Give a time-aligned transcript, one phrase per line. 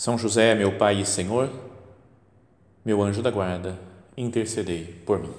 [0.00, 1.50] São José, meu Pai e Senhor,
[2.82, 3.78] meu anjo da guarda,
[4.16, 5.30] intercedei por mim.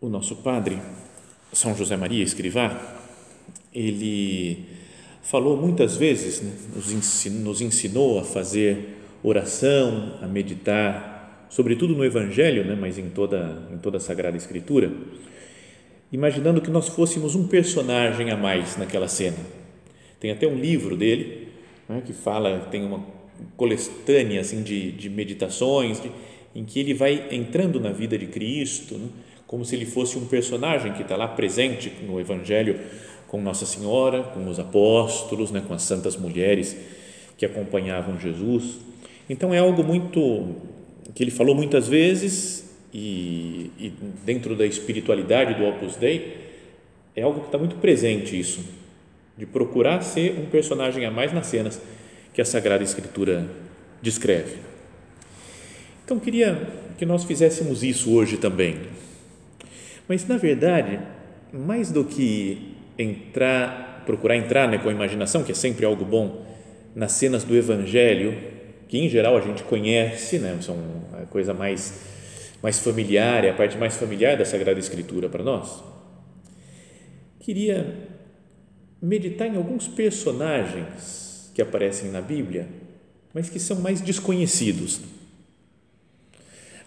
[0.00, 0.82] O nosso padre,
[1.52, 3.03] São José Maria Escrivá,
[3.74, 4.64] ele
[5.22, 12.04] falou muitas vezes, né, nos, ensinou, nos ensinou a fazer oração, a meditar, sobretudo no
[12.04, 14.92] Evangelho, né, mas em toda, em toda a Sagrada Escritura,
[16.12, 19.38] imaginando que nós fôssemos um personagem a mais naquela cena.
[20.20, 21.48] Tem até um livro dele
[21.88, 23.04] né, que fala, tem uma
[23.56, 26.10] coletânea assim, de, de meditações, de,
[26.54, 29.08] em que ele vai entrando na vida de Cristo, né,
[29.46, 32.78] como se ele fosse um personagem que está lá presente no Evangelho
[33.34, 36.76] com Nossa Senhora, com os apóstolos, né, com as santas mulheres
[37.36, 38.76] que acompanhavam Jesus.
[39.28, 40.54] Então é algo muito
[41.16, 43.92] que ele falou muitas vezes e, e
[44.24, 46.52] dentro da espiritualidade do Opus Dei
[47.16, 48.60] é algo que está muito presente isso,
[49.36, 51.82] de procurar ser um personagem a mais nas cenas
[52.32, 53.50] que a Sagrada Escritura
[54.00, 54.58] descreve.
[56.04, 58.76] Então queria que nós fizéssemos isso hoje também.
[60.06, 61.00] Mas na verdade,
[61.52, 66.44] mais do que entrar, procurar entrar né, com a imaginação, que é sempre algo bom,
[66.94, 68.36] nas cenas do Evangelho,
[68.88, 70.76] que em geral a gente conhece, né, são
[71.12, 72.12] a coisa mais
[72.62, 75.84] mais familiar, é a parte mais familiar da Sagrada Escritura para nós.
[77.38, 78.08] Queria
[79.02, 82.66] meditar em alguns personagens que aparecem na Bíblia,
[83.34, 85.02] mas que são mais desconhecidos.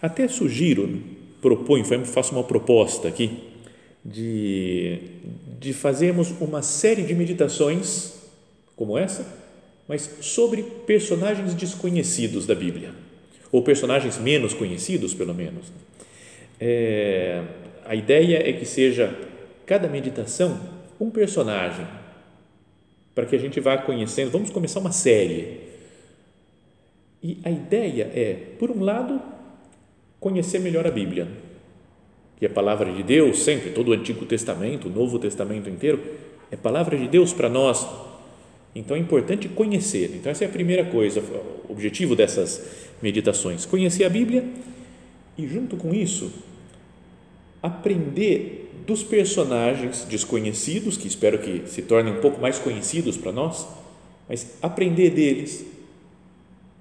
[0.02, 1.00] Até sugiro,
[1.40, 3.47] proponho, faço uma proposta aqui
[4.08, 4.98] de,
[5.60, 8.14] de fazermos uma série de meditações
[8.74, 9.26] como essa,
[9.86, 12.92] mas sobre personagens desconhecidos da Bíblia,
[13.50, 15.72] ou personagens menos conhecidos, pelo menos.
[16.60, 17.42] É,
[17.84, 19.14] a ideia é que seja
[19.66, 20.58] cada meditação
[21.00, 21.86] um personagem,
[23.14, 24.30] para que a gente vá conhecendo.
[24.30, 25.60] Vamos começar uma série.
[27.22, 29.20] E a ideia é, por um lado,
[30.20, 31.26] conhecer melhor a Bíblia
[32.38, 36.00] que é palavra de Deus, sempre, todo o Antigo Testamento, o Novo Testamento inteiro,
[36.50, 37.86] é palavra de Deus para nós.
[38.74, 40.12] Então é importante conhecer.
[40.14, 41.20] Então, essa é a primeira coisa,
[41.68, 44.44] o objetivo dessas meditações: conhecer a Bíblia
[45.36, 46.32] e, junto com isso,
[47.60, 53.66] aprender dos personagens desconhecidos, que espero que se tornem um pouco mais conhecidos para nós,
[54.28, 55.66] mas aprender deles,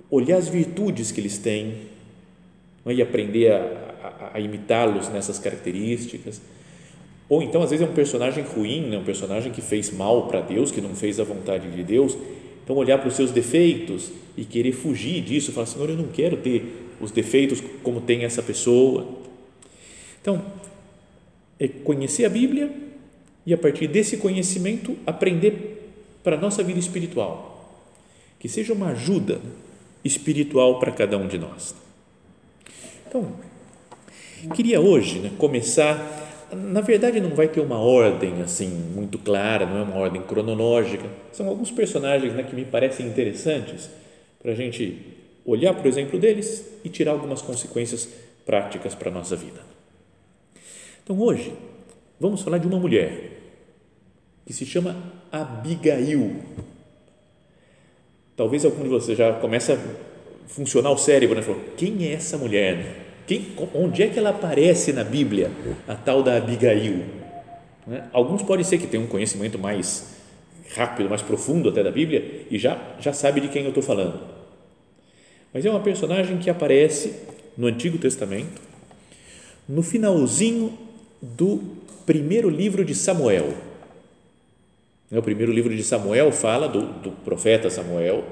[0.10, 1.74] olhar as virtudes que eles têm
[2.86, 2.94] é?
[2.94, 3.87] e aprender a,
[4.34, 6.42] a, imitá-los nessas características.
[7.30, 8.98] Ou então, às vezes, é um personagem ruim, né?
[8.98, 12.18] um personagem que fez mal para Deus, que não fez a vontade de Deus.
[12.64, 16.38] Então, olhar para os seus defeitos e querer fugir disso, falar, Senhor, eu não quero
[16.38, 19.08] ter os defeitos como tem essa pessoa.
[20.22, 20.44] Então,
[21.60, 22.72] é conhecer a Bíblia
[23.46, 25.92] e, a partir desse conhecimento, aprender
[26.24, 27.54] para a nossa vida espiritual.
[28.40, 29.42] Que seja uma ajuda
[30.04, 31.76] espiritual para cada um de nós.
[33.08, 33.32] Então,
[34.56, 36.26] Queria hoje né, começar.
[36.52, 41.06] Na verdade, não vai ter uma ordem assim muito clara, não é uma ordem cronológica.
[41.32, 43.90] São alguns personagens né, que me parecem interessantes
[44.42, 45.16] para a gente
[45.46, 48.08] olhar para o exemplo deles e tirar algumas consequências
[48.46, 49.62] práticas para a nossa vida.
[51.04, 51.54] Então, hoje,
[52.20, 53.32] vamos falar de uma mulher
[54.46, 54.96] que se chama
[55.32, 56.36] Abigail.
[58.36, 59.78] Talvez algum de vocês já comece a
[60.48, 61.42] funcionar o cérebro, né?
[61.42, 63.07] Falou, quem é essa mulher?
[63.28, 65.52] Quem, onde é que ela aparece na Bíblia,
[65.86, 67.04] a tal da Abigail?
[67.86, 68.06] Né?
[68.14, 70.16] Alguns podem ser que tenham um conhecimento mais
[70.74, 74.18] rápido, mais profundo até da Bíblia e já, já sabe de quem eu estou falando.
[75.54, 77.16] Mas é uma personagem que aparece
[77.58, 78.62] no Antigo Testamento,
[79.68, 80.78] no finalzinho
[81.22, 81.62] do
[82.06, 83.54] primeiro livro de Samuel.
[85.12, 88.24] O primeiro livro de Samuel fala do, do profeta Samuel,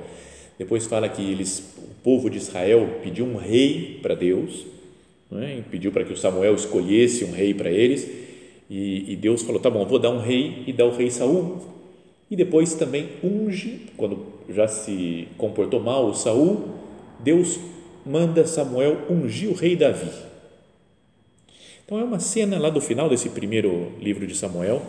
[0.57, 4.74] depois fala que eles, o povo de Israel pediu um rei para Deus
[5.33, 5.61] é?
[5.69, 8.09] pediu para que o Samuel escolhesse um rei para eles
[8.69, 11.61] e, e, Deus falou, tá bom, vou dar um rei e dá o rei Saul
[12.29, 16.69] e depois também unge, quando já se comportou mal o Saul,
[17.19, 17.59] Deus
[18.05, 20.09] manda Samuel ungir o rei Davi.
[21.85, 24.81] Então é uma cena lá do final desse primeiro livro de Samuel,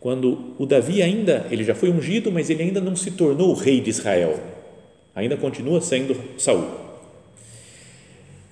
[0.00, 3.54] quando o Davi ainda, ele já foi ungido, mas ele ainda não se tornou o
[3.54, 4.38] rei de Israel.
[5.14, 6.68] Ainda continua sendo Saul.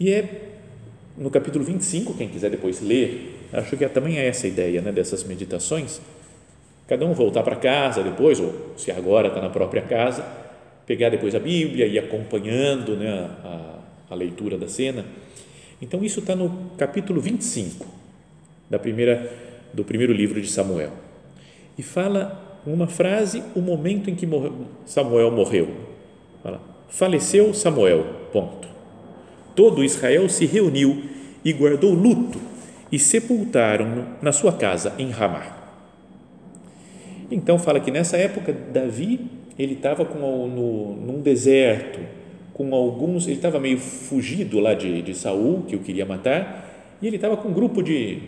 [0.00, 0.55] E é
[1.16, 4.92] no capítulo 25, quem quiser depois ler, acho que também é essa a ideia né,
[4.92, 6.00] dessas meditações.
[6.86, 10.24] Cada um voltar para casa depois, ou se agora está na própria casa,
[10.86, 13.78] pegar depois a Bíblia e acompanhando né, a,
[14.10, 15.04] a leitura da cena.
[15.80, 17.86] Então, isso está no capítulo 25
[18.68, 19.32] da primeira,
[19.72, 20.92] do primeiro livro de Samuel.
[21.78, 24.28] E fala uma frase, o momento em que
[24.84, 25.68] Samuel morreu.
[26.42, 28.75] Fala, faleceu Samuel, ponto.
[29.56, 31.02] Todo Israel se reuniu
[31.44, 32.38] e guardou luto
[32.92, 35.56] e sepultaram-no na sua casa em Ramá.
[37.30, 39.20] Então fala que nessa época Davi
[39.58, 41.98] ele estava num deserto
[42.52, 47.06] com alguns, ele estava meio fugido lá de, de Saul que o queria matar e
[47.06, 48.18] ele estava com um grupo de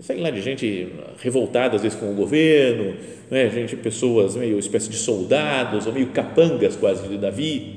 [0.00, 2.94] sei lá de gente revoltada às vezes com o governo,
[3.30, 7.76] né, gente pessoas meio espécie de soldados ou meio capangas quase de Davi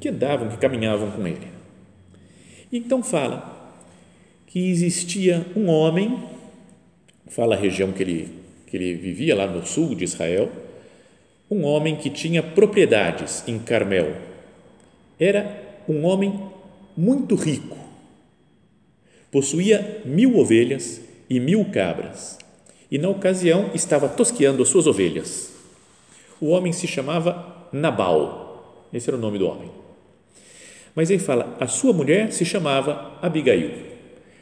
[0.00, 1.51] que andavam, que caminhavam com ele.
[2.72, 3.76] Então fala
[4.46, 6.18] que existia um homem,
[7.26, 8.34] fala a região que ele,
[8.66, 10.50] que ele vivia lá no sul de Israel,
[11.50, 14.16] um homem que tinha propriedades em Carmel.
[15.20, 16.48] Era um homem
[16.96, 17.76] muito rico.
[19.30, 22.38] Possuía mil ovelhas e mil cabras.
[22.90, 25.52] E na ocasião estava tosqueando as suas ovelhas.
[26.40, 28.88] O homem se chamava Nabal.
[28.92, 29.81] Esse era o nome do homem.
[30.94, 33.70] Mas ele fala, a sua mulher se chamava Abigail.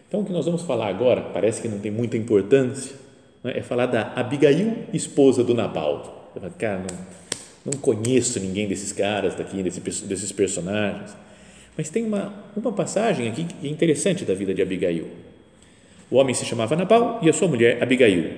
[0.09, 2.97] Então, o que nós vamos falar agora, parece que não tem muita importância,
[3.45, 3.53] né?
[3.57, 6.33] é falar da Abigail, esposa do Nabal.
[6.35, 11.17] Eu falo, cara, não, não conheço ninguém desses caras daqui, desses, desses personagens.
[11.77, 15.07] Mas tem uma, uma passagem aqui que é interessante da vida de Abigail.
[16.11, 18.33] O homem se chamava Nabal e a sua mulher Abigail.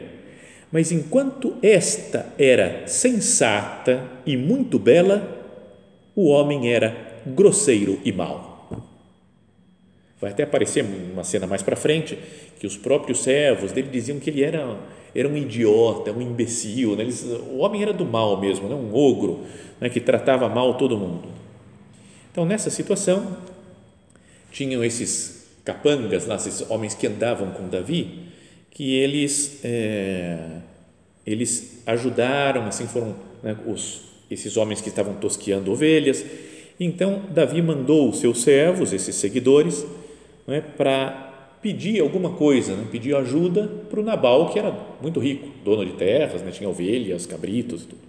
[0.71, 5.42] Mas enquanto esta era sensata e muito bela,
[6.15, 8.53] o homem era grosseiro e mau.
[10.21, 12.17] Vai até aparecer uma cena mais para frente
[12.61, 14.79] que os próprios servos dele diziam que ele era,
[15.13, 16.95] era um idiota, um imbecil.
[16.95, 17.03] Né?
[17.03, 18.75] Eles, o homem era do mal mesmo, né?
[18.75, 19.41] um ogro
[19.81, 19.89] né?
[19.89, 21.29] que tratava mal todo mundo.
[22.31, 23.37] Então, nessa situação,
[24.53, 28.29] tinham esses capangas, lá, esses homens que andavam com Davi,
[28.71, 30.59] que eles, é,
[31.27, 36.25] eles ajudaram, assim foram né, os, esses homens que estavam tosqueando ovelhas,
[36.85, 39.87] então, Davi mandou os seus servos, esses seguidores,
[40.49, 42.87] é, para pedir alguma coisa, né?
[42.91, 46.51] pedir ajuda para o Nabal, que era muito rico, dono de terras, né?
[46.51, 48.01] tinha ovelhas, cabritos e tudo.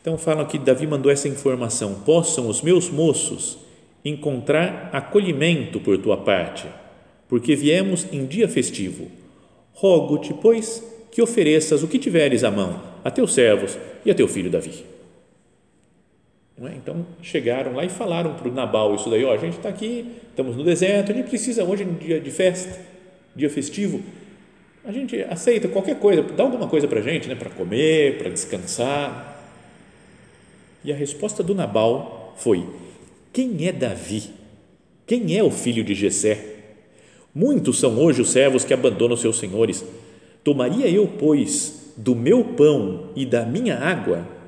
[0.00, 3.58] Então, falam que Davi mandou essa informação: possam os meus moços
[4.04, 6.66] encontrar acolhimento por tua parte,
[7.28, 9.08] porque viemos em dia festivo.
[9.72, 14.28] Rogo-te, pois, que ofereças o que tiveres à mão a teus servos e a teu
[14.28, 14.84] filho Davi.
[16.62, 16.74] É?
[16.76, 20.12] Então chegaram lá e falaram para o Nabal isso daí, ó, a gente está aqui,
[20.28, 22.78] estamos no deserto, a gente precisa hoje no dia de festa,
[23.34, 24.02] dia festivo,
[24.84, 28.28] a gente aceita qualquer coisa, dá alguma coisa para a gente, né, para comer, para
[28.28, 29.42] descansar.
[30.84, 32.66] E a resposta do Nabal foi:
[33.32, 34.24] quem é Davi?
[35.06, 36.56] Quem é o filho de Jessé?
[37.34, 39.84] Muitos são hoje os servos que abandonam seus senhores.
[40.44, 44.38] Tomaria eu, pois, do meu pão e da minha água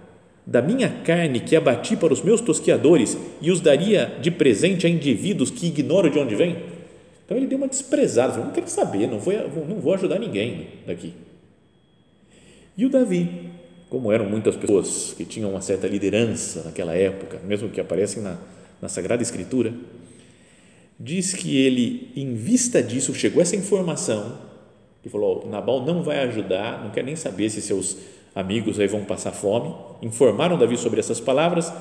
[0.50, 4.90] da minha carne que abati para os meus tosquiadores e os daria de presente a
[4.90, 6.56] indivíduos que ignoro de onde vem?
[7.24, 9.32] Então ele deu uma desprezada, falou, não quero saber, não vou,
[9.68, 11.14] não vou ajudar ninguém daqui.
[12.76, 13.50] E o Davi,
[13.88, 18.36] como eram muitas pessoas que tinham uma certa liderança naquela época, mesmo que aparecem na,
[18.82, 19.72] na Sagrada Escritura,
[20.98, 24.36] diz que ele, em vista disso, chegou essa informação,
[25.02, 27.96] que falou, Nabal não vai ajudar, não quer nem saber se seus
[28.34, 31.72] amigos aí vão passar fome, informaram Davi sobre essas palavras,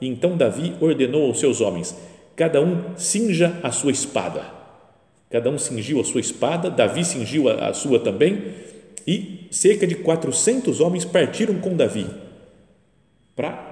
[0.00, 1.96] e então Davi ordenou aos seus homens:
[2.36, 4.58] cada um cinja a sua espada.
[5.30, 8.54] Cada um cingiu a sua espada, Davi cingiu a, a sua também,
[9.06, 12.06] e cerca de 400 homens partiram com Davi
[13.36, 13.68] para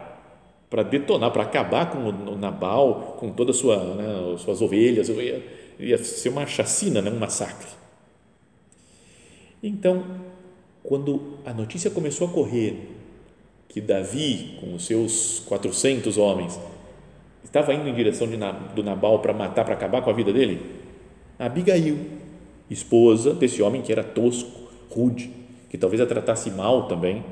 [0.69, 5.43] para detonar, para acabar com o Nabal, com todas sua, né, as suas ovelhas, ia,
[5.79, 7.69] ia ser uma chacina, né, um massacre.
[9.69, 10.05] Então,
[10.85, 12.89] quando a notícia começou a correr
[13.69, 16.59] que Davi, com os seus 400 homens,
[17.43, 18.37] estava indo em direção de,
[18.75, 20.61] do Nabal para matar, para acabar com a vida dele,
[21.37, 21.99] Abigail,
[22.71, 25.31] esposa desse homem que era tosco, rude,
[25.69, 27.25] que talvez a tratasse mal também,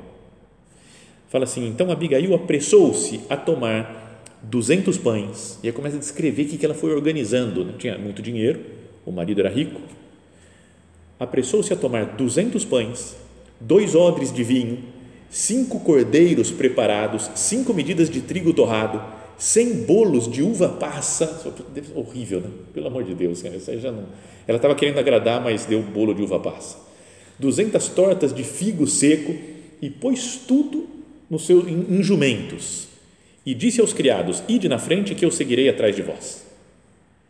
[1.29, 5.57] fala assim: então Abigail apressou-se a tomar 200 pães.
[5.63, 7.63] E aí começa a descrever o que ela foi organizando.
[7.63, 8.59] Não tinha muito dinheiro,
[9.05, 9.79] o marido era rico.
[11.19, 13.15] Apressou-se a tomar 200 pães,
[13.59, 14.79] dois odres de vinho,
[15.29, 19.01] cinco cordeiros preparados, cinco medidas de trigo torrado,
[19.37, 21.41] cem bolos de uva passa.
[21.93, 22.49] Horrível, né?
[22.73, 24.05] Pelo amor de Deus, não.
[24.47, 26.77] Ela estava querendo agradar, mas deu bolo de uva passa.
[27.39, 29.35] 200 tortas de figo seco
[29.81, 30.87] e pôs tudo
[31.29, 32.87] no seu, em, em jumentos.
[33.45, 36.44] E disse aos criados: Ide na frente que eu seguirei atrás de vós.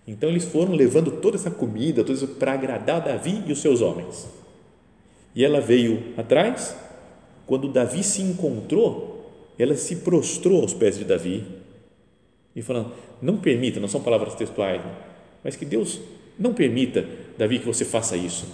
[0.08, 3.82] Então eles foram levando toda essa comida, tudo isso para agradar Davi e os seus
[3.82, 4.28] homens.
[5.36, 6.76] E ela veio atrás.
[7.46, 11.44] Quando Davi se encontrou, ela se prostrou aos pés de Davi
[12.56, 14.82] e falando: Não permita, não são palavras textuais,
[15.44, 16.00] mas que Deus
[16.40, 17.06] não permita,
[17.38, 18.48] Davi, que você faça isso,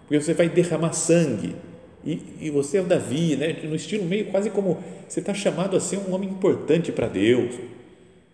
[0.00, 1.56] porque você vai derramar sangue
[2.04, 3.56] e, e você é o Davi, né?
[3.64, 7.54] no estilo meio quase como você está chamado a ser um homem importante para Deus.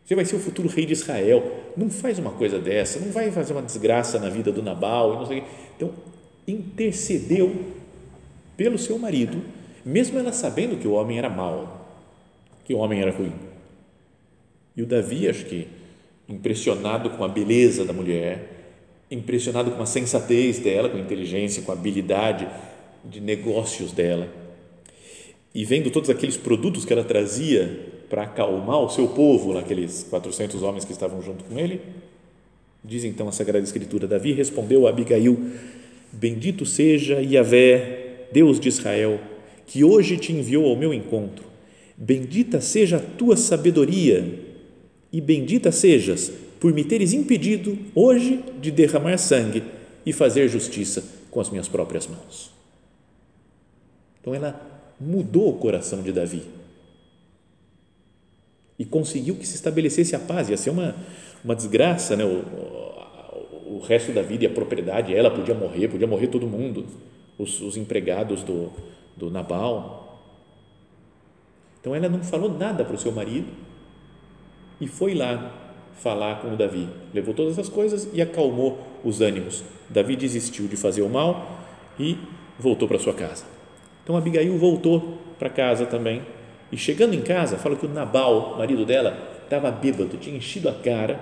[0.08, 1.44] Você vai ser o futuro rei de Israel.
[1.76, 5.16] Não faz uma coisa dessa, não vai fazer uma desgraça na vida do Nabal.
[5.16, 5.44] Não sei
[5.76, 5.92] Então,
[6.46, 7.54] intercedeu
[8.56, 9.42] pelo seu marido,
[9.84, 11.86] mesmo ela sabendo que o homem era mau,
[12.64, 13.34] que o homem era ruim.
[14.74, 15.68] E o Davi, acho que
[16.26, 18.48] impressionado com a beleza da mulher,
[19.10, 22.48] impressionado com a sensatez dela, com a inteligência, com a habilidade
[23.04, 24.26] de negócios dela.
[25.54, 30.62] E vendo todos aqueles produtos que ela trazia para acalmar o seu povo, naqueles 400
[30.62, 31.80] homens que estavam junto com ele,
[32.82, 35.38] diz então a Sagrada Escritura: Davi respondeu a Abigail:
[36.12, 39.20] Bendito seja Yahvé, Deus de Israel,
[39.66, 41.44] que hoje te enviou ao meu encontro.
[41.96, 44.46] Bendita seja a tua sabedoria
[45.12, 49.62] e bendita sejas por me teres impedido hoje de derramar sangue
[50.06, 52.52] e fazer justiça com as minhas próprias mãos.
[54.20, 54.60] Então ela
[55.00, 56.42] mudou o coração de Davi
[58.78, 60.48] e conseguiu que se estabelecesse a paz.
[60.48, 60.94] Ia ser uma,
[61.44, 62.24] uma desgraça, né?
[62.24, 66.46] O, o, o resto da vida e a propriedade, ela podia morrer, podia morrer todo
[66.46, 66.86] mundo,
[67.36, 68.70] os, os empregados do,
[69.16, 70.22] do Nabal.
[71.80, 73.48] Então ela não falou nada para o seu marido
[74.80, 75.52] e foi lá
[75.94, 76.88] falar com o Davi.
[77.12, 79.64] Levou todas essas coisas e acalmou os ânimos.
[79.90, 81.58] Davi desistiu de fazer o mal
[81.98, 82.16] e
[82.58, 83.44] voltou para sua casa.
[84.02, 86.22] Então Abigail voltou para casa também
[86.70, 90.72] e chegando em casa, fala que o Nabal, marido dela, estava bêbado, tinha enchido a
[90.72, 91.18] cara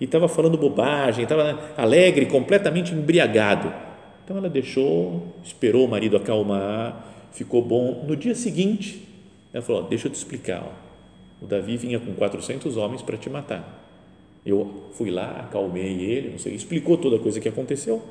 [0.00, 3.72] e estava falando bobagem, estava alegre, completamente embriagado.
[4.24, 8.04] Então ela deixou, esperou o marido acalmar, ficou bom.
[8.06, 9.06] No dia seguinte,
[9.52, 10.62] ela falou: Deixa eu te explicar.
[10.64, 11.44] Ó.
[11.44, 13.78] O Davi vinha com 400 homens para te matar.
[14.44, 18.02] Eu fui lá, acalmei ele, não sei, explicou toda a coisa que aconteceu.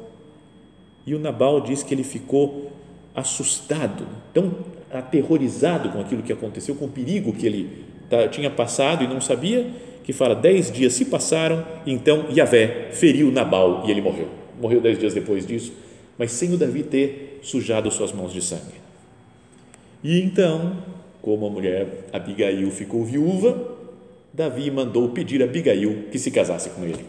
[1.05, 2.71] E o Nabal disse que ele ficou
[3.15, 4.53] assustado, tão
[4.91, 7.85] aterrorizado com aquilo que aconteceu, com o perigo que ele
[8.31, 9.67] tinha passado e não sabia,
[10.03, 14.27] que fala, dez dias se passaram, então Yahvé feriu Nabal e ele morreu.
[14.59, 15.71] Morreu dez dias depois disso,
[16.17, 18.79] mas sem o Davi ter sujado suas mãos de sangue.
[20.03, 20.77] E então,
[21.21, 23.77] como a mulher Abigail ficou viúva,
[24.33, 27.05] Davi mandou pedir a Abigail que se casasse com ele.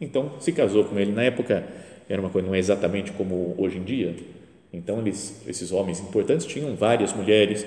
[0.00, 1.12] Então, se casou com ele.
[1.12, 1.66] Na época,
[2.08, 4.14] era uma coisa, não é exatamente como hoje em dia,
[4.76, 7.66] então, eles, esses homens importantes tinham várias mulheres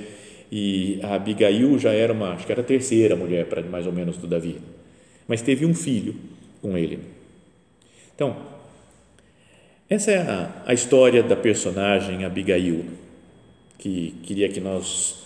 [0.51, 3.91] e a Abigail já era uma, acho que era a terceira mulher para mais ou
[3.91, 4.57] menos do Davi,
[5.27, 6.15] mas teve um filho
[6.61, 6.99] com ele.
[8.13, 8.37] Então,
[9.89, 12.85] essa é a, a história da personagem Abigail,
[13.79, 15.23] que queria que nós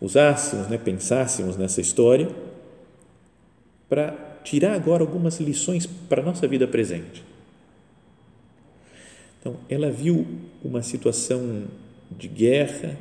[0.00, 2.28] usássemos, né, pensássemos nessa história
[3.88, 4.14] para
[4.44, 7.33] tirar agora algumas lições para a nossa vida presente.
[9.44, 10.26] Então, ela viu
[10.64, 11.64] uma situação
[12.10, 12.98] de guerra,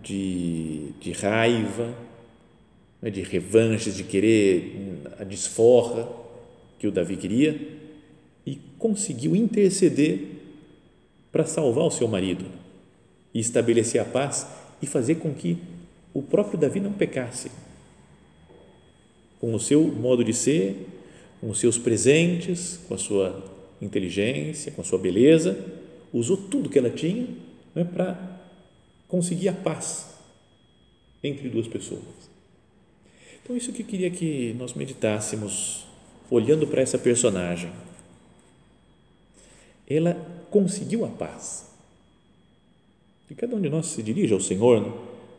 [0.00, 1.92] de, de raiva,
[3.02, 6.08] né, de revanches, de querer a desforra
[6.78, 7.60] que o Davi queria
[8.46, 10.28] e conseguiu interceder
[11.32, 12.44] para salvar o seu marido
[13.34, 14.46] e estabelecer a paz
[14.80, 15.58] e fazer com que
[16.14, 17.50] o próprio Davi não pecasse.
[19.40, 20.86] Com o seu modo de ser,
[21.40, 23.44] com os seus presentes, com a sua
[23.82, 25.79] inteligência, com a sua beleza,
[26.12, 27.26] usou tudo que ela tinha
[27.74, 28.40] né, para
[29.08, 30.14] conseguir a paz
[31.22, 32.30] entre duas pessoas.
[33.42, 35.86] Então, isso que eu queria que nós meditássemos,
[36.30, 37.70] olhando para essa personagem.
[39.88, 40.14] Ela
[40.50, 41.68] conseguiu a paz.
[43.28, 44.92] E cada um de nós se dirige ao Senhor, né?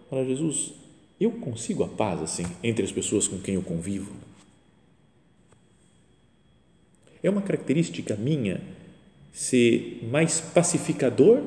[0.10, 0.74] fala, Jesus,
[1.20, 4.14] eu consigo a paz assim entre as pessoas com quem eu convivo?
[7.24, 8.62] É uma característica minha
[9.32, 11.42] ser mais pacificador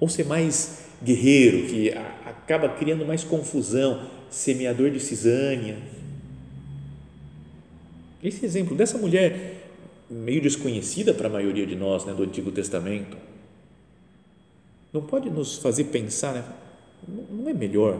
[0.00, 1.90] ou ser mais guerreiro, que
[2.24, 5.76] acaba criando mais confusão, semeador de cisânia.
[8.22, 9.62] Esse exemplo dessa mulher
[10.08, 13.16] meio desconhecida para a maioria de nós né, do Antigo Testamento,
[14.92, 16.44] não pode nos fazer pensar, né,
[17.30, 17.98] não é melhor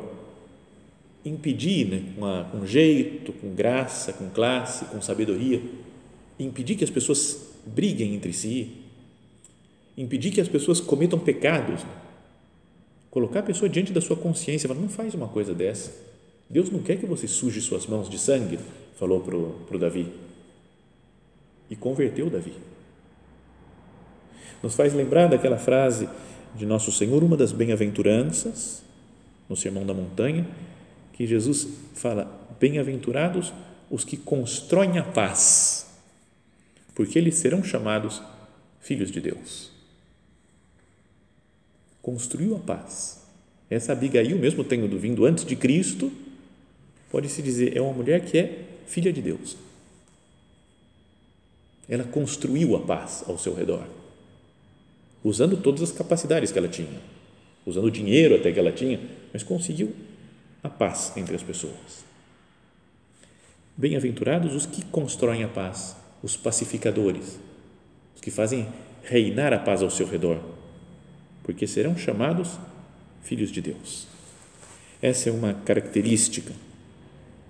[1.25, 5.63] impedir, né, com, a, com jeito, com graça, com classe, com sabedoria,
[6.39, 8.83] impedir que as pessoas briguem entre si,
[9.97, 11.85] impedir que as pessoas cometam pecados,
[13.11, 15.93] colocar a pessoa diante da sua consciência, falar, não faz uma coisa dessa,
[16.49, 18.59] Deus não quer que você suje suas mãos de sangue,
[18.99, 20.13] falou para o Davi,
[21.71, 22.53] e converteu Davi.
[24.63, 26.09] Nos faz lembrar daquela frase
[26.55, 28.83] de Nosso Senhor, uma das bem-aventuranças,
[29.49, 30.47] no Sermão da Montanha,
[31.13, 33.53] que Jesus fala: Bem-aventurados
[33.91, 35.92] os que constroem a paz,
[36.95, 38.23] porque eles serão chamados
[38.81, 39.71] filhos de Deus.
[42.01, 43.23] Construiu a paz.
[43.71, 46.13] Essa Abigail, mesmo tendo vindo antes de Cristo,
[47.11, 49.57] pode-se dizer, é uma mulher que é filha de Deus.
[51.89, 53.87] Ela construiu a paz ao seu redor,
[55.23, 57.01] usando todas as capacidades que ela tinha,
[57.65, 59.01] usando o dinheiro até que ela tinha,
[59.33, 59.95] mas conseguiu
[60.63, 62.05] a paz entre as pessoas.
[63.77, 67.39] Bem-aventurados os que constroem a paz, os pacificadores,
[68.15, 68.69] os que fazem
[69.03, 70.39] reinar a paz ao seu redor,
[71.43, 72.59] porque serão chamados
[73.23, 74.07] filhos de Deus.
[75.01, 76.53] Essa é uma característica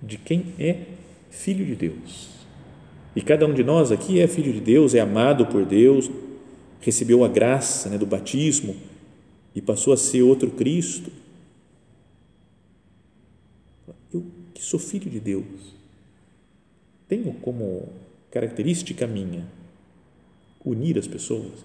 [0.03, 0.87] de quem é
[1.31, 2.31] filho de Deus.
[3.15, 6.11] E cada um de nós aqui é filho de Deus, é amado por Deus,
[6.81, 8.75] recebeu a graça né, do batismo
[9.55, 11.13] e passou a ser outro Cristo
[14.13, 15.45] eu que sou filho de Deus,
[17.09, 17.89] tenho como
[18.33, 19.47] característica minha
[20.65, 21.65] unir as pessoas.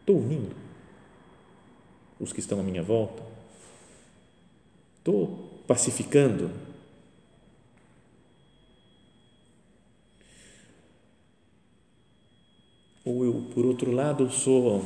[0.00, 0.56] Estou unindo
[2.18, 3.22] os que estão à minha volta.
[4.98, 6.50] Estou pacificando.
[13.04, 14.82] Ou eu, por outro lado, sou,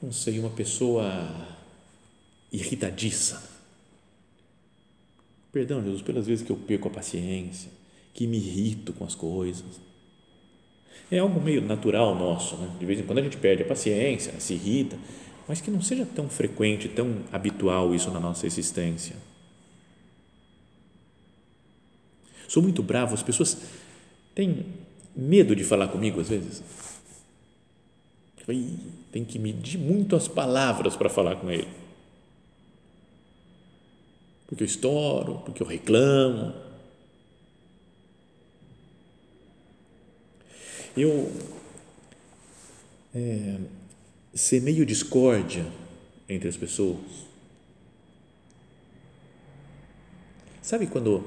[0.00, 1.04] não sei, uma pessoa
[2.52, 3.58] irritadiça
[5.58, 7.70] Perdão, Jesus, pelas vezes que eu perco a paciência,
[8.18, 9.80] que me irrito com as coisas.
[11.08, 12.68] É algo meio natural nosso, né?
[12.76, 14.98] De vez em quando a gente perde a paciência, se irrita,
[15.46, 19.14] mas que não seja tão frequente, tão habitual isso na nossa existência.
[22.48, 23.56] Sou muito bravo, as pessoas
[24.34, 24.66] têm
[25.14, 26.60] medo de falar comigo às vezes.
[29.12, 31.68] Tem que medir muito as palavras para falar com ele
[34.48, 36.54] porque eu estouro, porque eu reclamo.
[41.00, 41.30] Eu
[43.14, 43.56] é,
[44.34, 45.64] semeio discórdia
[46.28, 46.98] entre as pessoas.
[50.60, 51.24] Sabe quando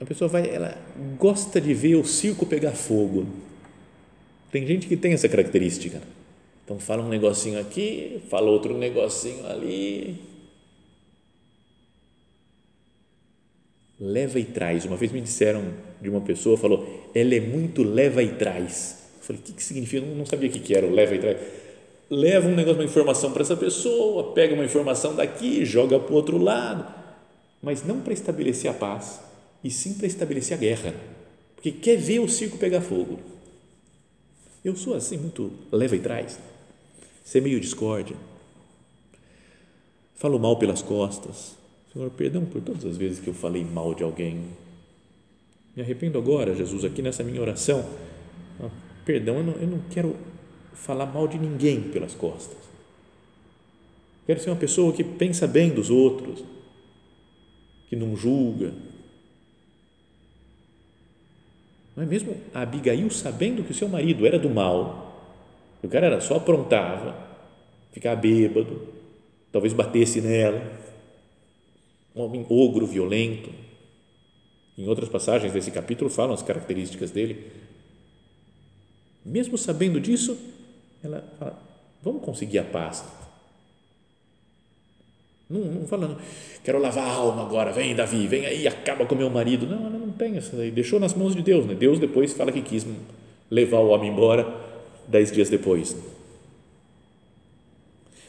[0.00, 0.78] a pessoa vai, ela
[1.18, 3.26] gosta de ver o circo pegar fogo.
[4.50, 6.00] Tem gente que tem essa característica.
[6.64, 10.18] Então fala um negocinho aqui, fala outro negocinho ali,
[13.98, 14.84] leva e traz.
[14.84, 18.99] Uma vez me disseram de uma pessoa, falou, ela é muito leva e traz.
[19.20, 20.04] Falei, o que, que significa?
[20.04, 21.38] Eu não sabia o que, que era o leva e traz.
[22.08, 26.16] Leva um negócio, uma informação para essa pessoa, pega uma informação daqui, joga para o
[26.16, 26.92] outro lado,
[27.62, 29.20] mas não para estabelecer a paz,
[29.62, 30.94] e sim para estabelecer a guerra,
[31.54, 33.20] porque quer ver o circo pegar fogo.
[34.64, 36.40] Eu sou assim, muito leva e traz,
[37.22, 38.16] ser meio discórdia,
[40.16, 41.54] falo mal pelas costas,
[41.92, 44.44] Senhor, perdão por todas as vezes que eu falei mal de alguém.
[45.74, 47.84] Me arrependo agora, Jesus, aqui nessa minha oração.
[49.04, 50.16] Perdão, eu não, eu não quero
[50.74, 52.58] falar mal de ninguém pelas costas.
[54.26, 56.44] Quero ser uma pessoa que pensa bem dos outros,
[57.88, 58.72] que não julga.
[61.96, 65.10] Não é mesmo a Abigail sabendo que o seu marido era do mal,
[65.82, 67.16] o cara era só aprontava,
[67.92, 68.86] ficava bêbado,
[69.50, 70.80] talvez batesse nela
[72.14, 73.50] um homem ogro, violento.
[74.76, 77.46] Em outras passagens desse capítulo falam as características dele.
[79.24, 80.36] Mesmo sabendo disso,
[81.02, 81.58] ela fala:
[82.02, 83.04] vamos conseguir a paz.
[85.48, 86.16] Não, não falando,
[86.62, 89.66] quero lavar a alma agora, vem Davi, vem aí, acaba com meu marido.
[89.66, 91.66] Não, ela não tem essa aí, deixou nas mãos de Deus.
[91.66, 91.74] Né?
[91.74, 92.86] Deus depois fala que quis
[93.50, 94.46] levar o homem embora
[95.08, 95.96] dez dias depois.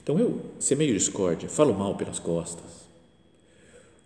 [0.01, 2.87] Então eu semeio discórdia, falo mal pelas costas,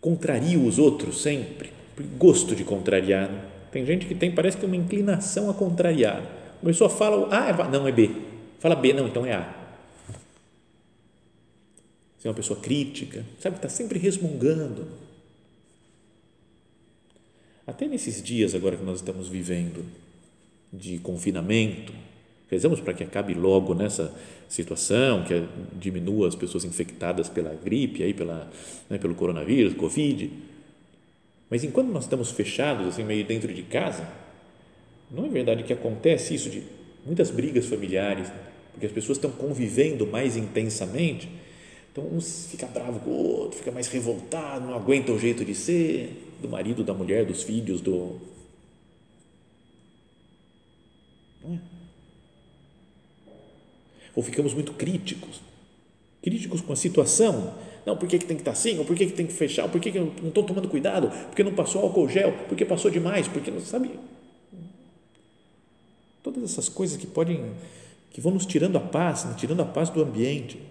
[0.01, 1.71] contraria os outros sempre,
[2.17, 3.29] gosto de contrariar.
[3.71, 6.21] Tem gente que tem, parece que uma inclinação a contrariar.
[6.61, 8.09] A pessoa fala A, é, não, é B.
[8.59, 9.65] Fala B, não, então é A.
[12.17, 14.87] Você é uma pessoa crítica, sabe, está sempre resmungando.
[17.67, 19.85] Até nesses dias agora que nós estamos vivendo
[20.71, 21.93] de confinamento,
[22.49, 24.13] rezamos para que acabe logo nessa
[24.47, 28.51] situação, que diminua as pessoas infectadas pela gripe, aí pela,
[28.89, 30.31] né, pelo coronavírus, Covid.
[31.49, 34.07] Mas enquanto nós estamos fechados, assim, meio dentro de casa,
[35.15, 36.61] não é verdade que acontece isso de
[37.05, 38.27] muitas brigas familiares,
[38.71, 41.29] porque as pessoas estão convivendo mais intensamente,
[41.91, 45.55] então um fica bravo com o outro, fica mais revoltado, não aguenta o jeito de
[45.55, 48.19] ser do marido, da mulher, dos filhos, do
[51.41, 51.59] não é?
[54.13, 55.41] Ou ficamos muito críticos,
[56.21, 57.53] críticos com a situação.
[57.85, 58.79] Não, por que, que tem que estar assim?
[58.79, 59.63] Ou por que, que tem que fechar?
[59.63, 61.09] Ou por que, que eu não estou tomando cuidado?
[61.27, 62.33] Porque não passou álcool gel?
[62.47, 63.27] Porque passou demais?
[63.27, 63.91] Porque não sabe?
[66.45, 67.43] Todas essas coisas que podem,
[68.11, 70.61] que vão nos tirando a paz, nos tirando a paz do ambiente.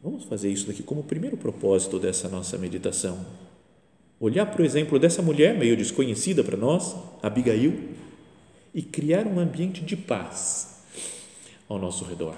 [0.00, 3.26] Vamos fazer isso daqui como o primeiro propósito dessa nossa meditação.
[4.20, 7.96] Olhar para o exemplo dessa mulher meio desconhecida para nós, Abigail,
[8.72, 10.76] e criar um ambiente de paz
[11.68, 12.36] ao nosso redor.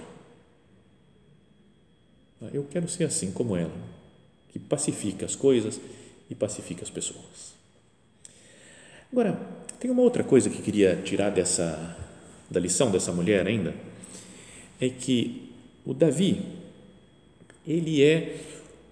[2.50, 3.76] Eu quero ser assim como ela,
[4.48, 5.78] que pacifica as coisas
[6.30, 7.52] e pacifica as pessoas.
[9.12, 9.38] Agora,
[9.78, 12.07] tem uma outra coisa que queria tirar dessa
[12.50, 13.74] da lição dessa mulher ainda,
[14.80, 15.50] é que
[15.84, 16.42] o Davi
[17.66, 18.36] ele é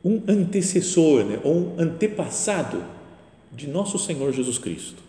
[0.05, 2.85] um antecessor, né, ou um antepassado
[3.53, 5.03] de nosso Senhor Jesus Cristo.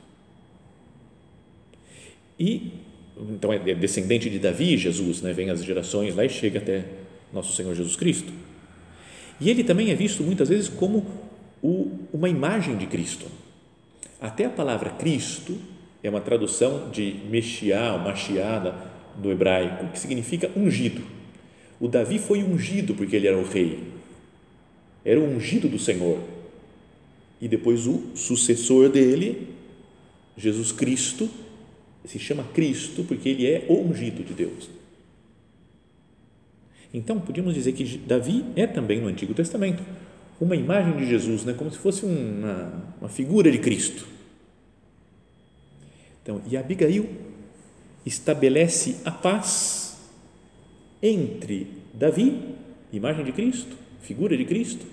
[2.39, 2.71] E
[3.19, 6.85] então é descendente de Davi, Jesus, né, vem as gerações lá e chega até
[7.33, 8.31] nosso Senhor Jesus Cristo.
[9.39, 11.05] E ele também é visto muitas vezes como
[11.61, 13.25] o, uma imagem de Cristo.
[14.21, 15.57] Até a palavra Cristo
[16.03, 18.73] é uma tradução de Meshiá, ou Mashiach
[19.17, 21.01] do hebraico, que significa ungido.
[21.79, 23.79] O Davi foi ungido porque ele era o rei.
[25.03, 26.19] Era o ungido do Senhor.
[27.39, 29.47] E depois o sucessor dele,
[30.35, 31.29] Jesus Cristo,
[32.05, 34.69] se chama Cristo porque ele é o ungido de Deus.
[36.93, 39.83] Então, podíamos dizer que Davi é também no Antigo Testamento
[40.39, 41.53] uma imagem de Jesus, né?
[41.53, 44.07] como se fosse uma, uma figura de Cristo.
[46.27, 47.07] Então, e Abigail
[48.05, 49.97] estabelece a paz
[51.01, 52.53] entre Davi,
[52.91, 54.85] imagem de Cristo, figura de Cristo,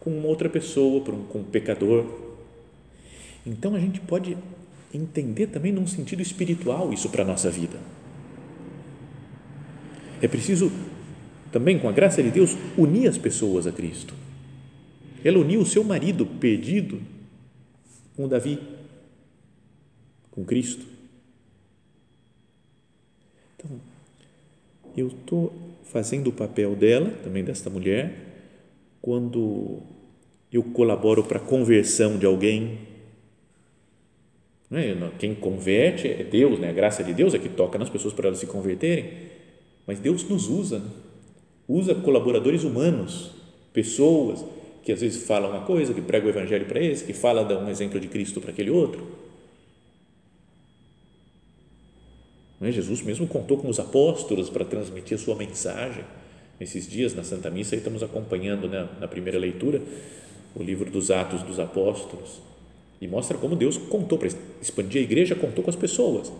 [0.00, 2.04] com uma outra pessoa, com um pecador.
[3.46, 4.36] Então a gente pode
[4.92, 7.78] entender também num sentido espiritual isso para a nossa vida.
[10.20, 10.72] É preciso
[11.52, 14.12] também, com a graça de Deus, unir as pessoas a Cristo.
[15.24, 17.00] Ela uniu o seu marido perdido
[18.16, 18.73] com Davi,
[20.34, 20.84] com Cristo.
[23.56, 23.70] Então,
[24.96, 25.52] eu estou
[25.84, 28.12] fazendo o papel dela, também desta mulher,
[29.00, 29.78] quando
[30.52, 32.78] eu colaboro para a conversão de alguém,
[34.72, 34.96] é?
[35.18, 36.70] Quem converte é Deus, né?
[36.70, 39.12] a graça de Deus é que toca nas pessoas para elas se converterem,
[39.86, 40.90] mas Deus nos usa, né?
[41.68, 43.30] usa colaboradores humanos,
[43.72, 44.44] pessoas
[44.82, 47.58] que às vezes falam uma coisa, que pregam o evangelho para eles, que fala dá
[47.58, 49.00] um exemplo de Cristo para aquele outro.
[49.00, 49.24] Não
[52.60, 52.70] é?
[52.70, 56.04] Jesus mesmo contou com os apóstolos para transmitir a sua mensagem.
[56.60, 59.82] Esses dias na Santa Missa estamos acompanhando né, na primeira leitura
[60.54, 62.40] o livro dos Atos dos Apóstolos
[63.00, 64.28] e mostra como Deus contou para
[64.62, 66.32] expandir a igreja, contou com as pessoas.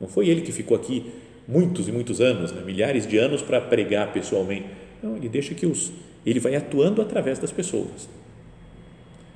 [0.00, 1.12] Não foi ele que ficou aqui
[1.46, 2.62] muitos e muitos anos, né?
[2.62, 4.66] milhares de anos para pregar pessoalmente.
[5.02, 5.92] Não, ele deixa que os
[6.24, 8.08] ele vai atuando através das pessoas.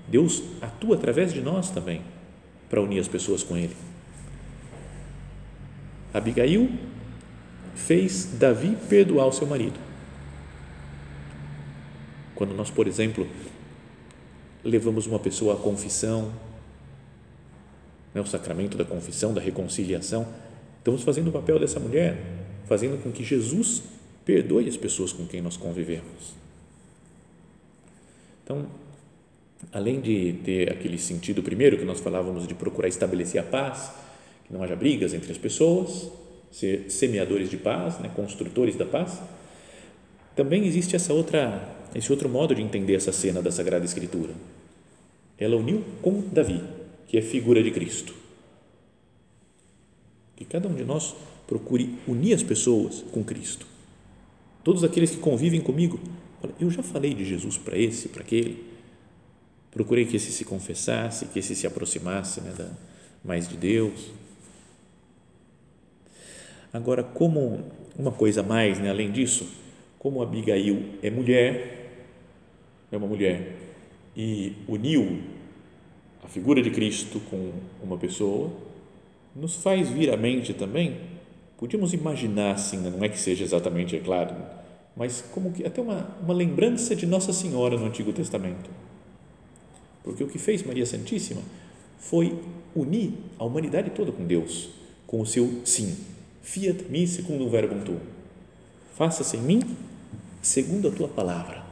[0.08, 2.00] Deus atua através de nós também
[2.70, 3.74] para unir as pessoas com ele.
[6.16, 6.70] Abigail
[7.74, 9.78] fez Davi perdoar o seu marido.
[12.34, 13.26] Quando nós, por exemplo,
[14.64, 16.32] levamos uma pessoa à confissão,
[18.14, 20.26] né, o sacramento da confissão, da reconciliação.
[20.78, 22.18] Estamos fazendo o papel dessa mulher,
[22.66, 23.82] fazendo com que Jesus
[24.24, 26.34] perdoe as pessoas com quem nós convivemos.
[28.42, 28.66] Então,
[29.72, 33.90] além de ter aquele sentido primeiro que nós falávamos de procurar estabelecer a paz,
[34.46, 36.08] que não haja brigas entre as pessoas,
[36.50, 39.20] ser semeadores de paz, né, construtores da paz,
[40.34, 44.32] também existe essa outra, esse outro modo de entender essa cena da Sagrada Escritura.
[45.38, 46.62] Ela uniu com Davi
[47.08, 48.14] que é figura de Cristo.
[50.34, 51.14] Que cada um de nós
[51.46, 53.66] procure unir as pessoas com Cristo.
[54.64, 56.00] Todos aqueles que convivem comigo,
[56.60, 58.64] eu já falei de Jesus para esse, para aquele.
[59.70, 62.70] Procurei que esse se confessasse, que esse se aproximasse né, da,
[63.24, 64.10] mais de Deus.
[66.72, 67.64] Agora, como
[67.98, 69.46] uma coisa mais, né, além disso,
[69.98, 72.06] como Abigail é mulher,
[72.90, 73.56] é uma mulher,
[74.16, 75.20] e uniu
[76.22, 77.52] a figura de Cristo com
[77.82, 78.50] uma pessoa,
[79.34, 80.96] nos faz vir à mente também,
[81.58, 84.34] podíamos imaginar assim, não é que seja exatamente, é claro,
[84.96, 88.70] mas como que até uma, uma lembrança de Nossa Senhora no Antigo Testamento.
[90.02, 91.42] Porque o que fez Maria Santíssima
[91.98, 92.38] foi
[92.74, 94.70] unir a humanidade toda com Deus,
[95.06, 95.96] com o seu sim.
[96.46, 97.98] Fiat mi secundum verbum tuum.
[98.94, 99.60] Faça-se em mim
[100.40, 101.64] segundo a tua palavra.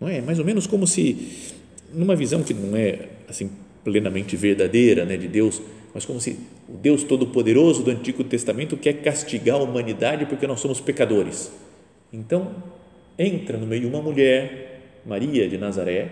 [0.00, 0.20] Não é?
[0.20, 1.54] Mais ou menos como se,
[1.94, 3.52] numa visão que não é assim
[3.84, 5.62] plenamente verdadeira né, de Deus,
[5.94, 6.36] mas como se
[6.68, 11.52] o Deus Todo-Poderoso do Antigo Testamento quer castigar a humanidade porque nós somos pecadores.
[12.12, 12.52] Então,
[13.16, 16.10] entra no meio uma mulher, Maria de Nazaré,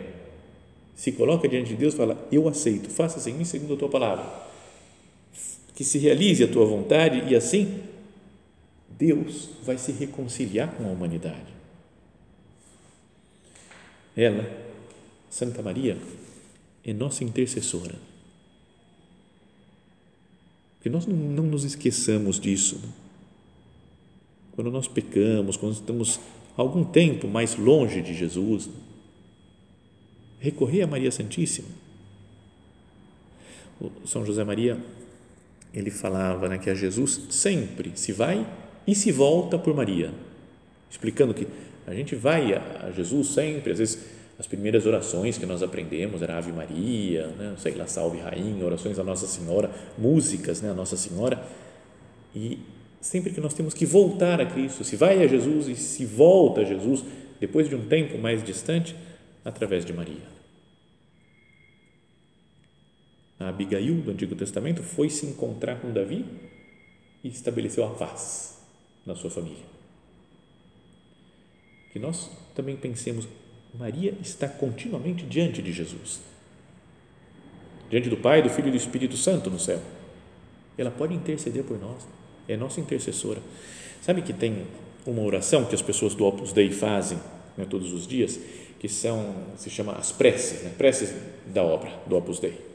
[0.95, 3.89] se coloca diante de Deus e fala: Eu aceito, faça-se em mim segundo a tua
[3.89, 4.50] palavra.
[5.81, 7.81] Que se realize a tua vontade e assim
[8.91, 11.55] Deus vai se reconciliar com a humanidade.
[14.15, 14.47] Ela,
[15.31, 15.97] Santa Maria,
[16.85, 17.95] é nossa intercessora.
[20.83, 22.79] Que nós não, não nos esqueçamos disso.
[24.53, 26.21] Quando nós pecamos, quando estamos
[26.59, 28.69] algum tempo mais longe de Jesus,
[30.41, 31.69] recorrer a Maria Santíssima.
[34.05, 34.79] São José Maria,
[35.73, 38.47] ele falava né, que a Jesus sempre se vai
[38.87, 40.11] e se volta por Maria,
[40.91, 41.47] explicando que
[41.87, 43.99] a gente vai a Jesus sempre, às vezes
[44.39, 48.99] as primeiras orações que nós aprendemos era Ave Maria, né, sei lá, Salve Rainha, orações
[48.99, 51.43] a Nossa Senhora, músicas, né, Nossa Senhora,
[52.35, 52.59] e
[53.01, 56.63] sempre que nós temos que voltar a Cristo, se vai a Jesus e se volta
[56.63, 57.05] a Jesus
[57.39, 58.95] depois de um tempo mais distante,
[59.45, 60.40] através de Maria.
[63.41, 66.27] A Abigail do Antigo Testamento foi se encontrar com Davi
[67.25, 68.59] e estabeleceu a paz
[69.07, 69.65] na sua família.
[71.91, 73.27] Que nós também pensemos,
[73.75, 76.21] Maria está continuamente diante de Jesus,
[77.89, 79.81] diante do Pai, do Filho e do Espírito Santo no céu.
[80.77, 82.07] Ela pode interceder por nós,
[82.47, 83.41] é nossa intercessora.
[84.03, 84.67] Sabe que tem
[85.07, 87.19] uma oração que as pessoas do Opus Dei fazem
[87.57, 88.39] né, todos os dias,
[88.79, 90.75] que são, se chama as preces, né?
[90.77, 91.15] preces
[91.47, 92.70] da obra do Opus Dei.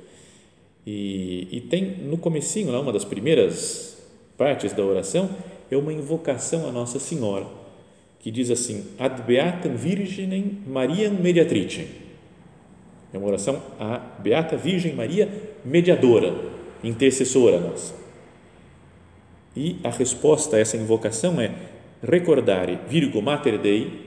[0.85, 3.97] E, e tem no comecinho, lá, uma das primeiras
[4.37, 5.29] partes da oração,
[5.69, 7.47] é uma invocação à Nossa Senhora,
[8.19, 11.87] que diz assim, Ad Beatam Virginem Mariam Mediatricem.
[13.13, 15.29] É uma oração à Beata Virgem Maria,
[15.63, 16.35] mediadora,
[16.83, 17.93] intercessora nossa.
[19.55, 21.55] E a resposta a essa invocação é
[22.03, 24.05] recordare Virgo Mater Dei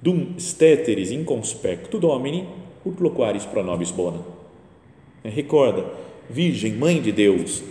[0.00, 2.46] dum steteris inconspectu domini
[2.84, 4.20] ut loquaris pro nobis bona.
[5.24, 5.84] É, recorda,
[6.28, 7.62] Virgem, Mãe de Deus,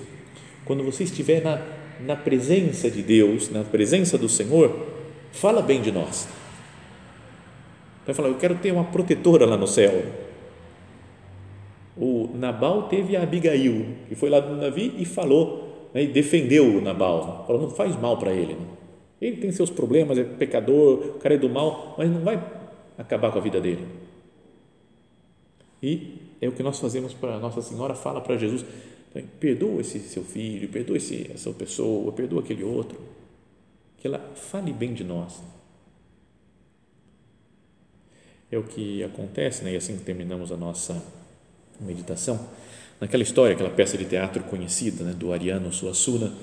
[0.66, 1.62] quando você estiver na,
[2.00, 4.88] na presença de Deus, na presença do Senhor,
[5.32, 6.28] fala bem de nós.
[8.06, 10.04] Vai falar, eu quero ter uma protetora lá no céu.
[11.96, 16.78] O Nabal teve a Abigail, que foi lá do Davi e falou, né, e defendeu
[16.78, 17.46] o Nabal.
[17.46, 18.54] Falou, não faz mal para ele.
[18.54, 18.66] Né?
[19.22, 22.44] Ele tem seus problemas, é pecador, o cara é do mal, mas não vai
[22.98, 23.88] acabar com a vida dele.
[25.82, 28.66] E é o que nós fazemos para Nossa Senhora, fala para Jesus,
[29.40, 33.00] perdoa esse seu filho, perdoa esse, essa pessoa, perdoa aquele outro.
[33.98, 35.42] Que ela fale bem de nós.
[38.52, 39.74] É o que acontece, né?
[39.74, 41.02] e assim terminamos a nossa
[41.80, 42.48] meditação.
[43.00, 45.14] Naquela história, aquela peça de teatro conhecida né?
[45.14, 46.34] do Ariano Suassuna,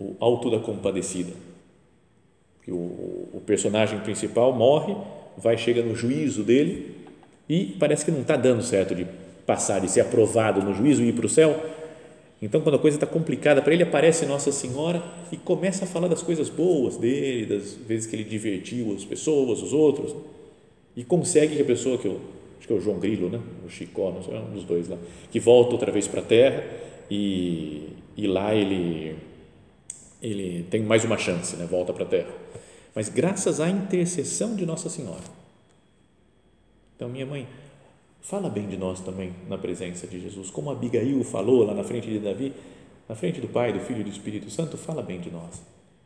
[0.00, 1.32] o Alto da Compadecida
[2.62, 2.76] que o,
[3.32, 4.96] o personagem principal morre,
[5.36, 6.94] vai chega no juízo dele
[7.48, 9.06] e parece que não está dando certo de
[9.46, 11.58] passar, de ser aprovado no juízo e ir para o céu.
[12.40, 16.08] Então, quando a coisa está complicada para ele, aparece Nossa Senhora e começa a falar
[16.08, 20.14] das coisas boas dele, das vezes que ele divertiu as pessoas, os outros,
[20.96, 22.20] e consegue que a pessoa, que eu,
[22.58, 23.40] acho que é o João Grilo, né?
[23.64, 24.96] o Chicó, não sei, um dos dois lá,
[25.30, 26.64] que volta outra vez para a terra
[27.08, 29.16] e, e lá ele,
[30.20, 31.66] ele tem mais uma chance, né?
[31.70, 32.42] volta para a terra
[32.94, 35.22] mas graças à intercessão de Nossa Senhora.
[36.96, 37.48] Então, minha mãe,
[38.22, 42.08] fala bem de nós também na presença de Jesus, como Abigail falou lá na frente
[42.08, 42.52] de Davi,
[43.08, 45.62] na frente do Pai, do Filho e do Espírito Santo, fala bem de nós.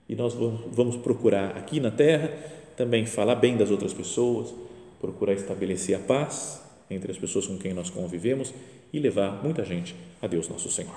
[0.08, 2.32] E nós vamos procurar aqui na terra
[2.76, 4.54] também falar bem das outras pessoas,
[5.00, 8.52] procurar estabelecer a paz entre as pessoas com quem nós convivemos
[8.92, 10.96] e levar muita gente a Deus nosso Senhor.